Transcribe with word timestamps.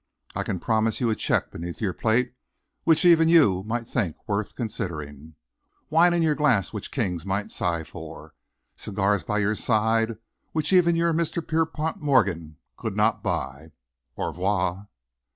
I 0.33 0.41
can 0.41 0.59
promise 0.59 0.99
you 0.99 1.11
a 1.11 1.15
cheque 1.15 1.51
beneath 1.51 1.79
your 1.79 1.93
plate 1.93 2.33
which 2.85 3.05
even 3.05 3.29
you 3.29 3.61
might 3.65 3.85
think 3.85 4.15
worth 4.27 4.55
considering, 4.55 5.35
wine 5.91 6.11
in 6.11 6.23
your 6.23 6.33
glass 6.33 6.73
which 6.73 6.89
kings 6.91 7.23
might 7.23 7.51
sigh 7.51 7.83
for, 7.83 8.33
cigars 8.75 9.23
by 9.23 9.37
your 9.37 9.53
side 9.53 10.17
which 10.53 10.73
even 10.73 10.95
your 10.95 11.13
Mr. 11.13 11.47
Pierpont 11.47 12.01
Morgan 12.01 12.57
could 12.77 12.97
not 12.97 13.21
buy. 13.21 13.73
Au 14.17 14.25
revoir!" 14.25 14.87